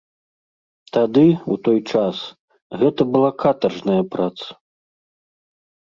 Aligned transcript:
Тады, 0.97 1.25
у 1.55 1.57
той 1.67 1.77
час, 1.93 2.17
гэта 2.85 3.01
была 3.17 3.31
катаржная 3.47 4.03
праца. 4.17 4.47